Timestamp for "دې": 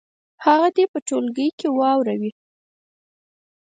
0.75-0.85